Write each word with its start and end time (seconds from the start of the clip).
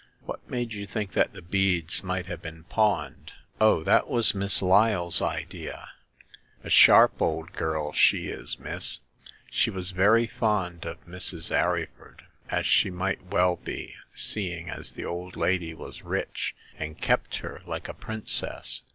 What 0.25 0.49
made 0.49 0.73
you 0.73 0.87
think 0.87 1.11
that 1.11 1.33
the 1.33 1.43
beads 1.43 2.01
might 2.01 2.25
have 2.25 2.41
been 2.41 2.63
pawned?" 2.63 3.33
"Oh, 3.61 3.83
that 3.83 4.09
was 4.09 4.33
Miss 4.33 4.59
Lyle's 4.63 5.21
idea; 5.21 5.89
a 6.63 6.71
sharp 6.71 7.21
old 7.21 7.49
68 7.49 7.53
Hagar 7.59 7.67
of 7.67 7.73
the 7.75 7.77
Pawn 7.77 7.83
Shop. 7.85 7.85
girl 7.85 7.93
she 7.93 8.27
is, 8.29 8.59
miss. 8.59 8.99
She 9.51 9.69
was 9.69 9.91
very 9.91 10.25
fond 10.25 10.85
of 10.85 11.05
Mrs. 11.05 11.55
Arryford, 11.55 12.23
as 12.49 12.65
she 12.65 12.89
well 12.89 12.97
might 13.57 13.63
be, 13.63 13.93
seeing 14.15 14.71
as 14.71 14.93
the 14.93 15.05
old 15.05 15.35
lady 15.35 15.75
was 15.75 16.01
rich 16.01 16.55
and 16.79 16.99
kept 16.99 17.35
her 17.45 17.61
like 17.67 17.87
a 17.87 17.93
princess. 17.93 18.81